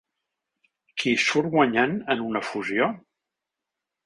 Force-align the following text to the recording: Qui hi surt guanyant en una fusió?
Qui 1.01 1.13
hi 1.17 1.19
surt 1.23 1.51
guanyant 1.57 1.93
en 2.15 2.25
una 2.31 2.43
fusió? 2.49 2.89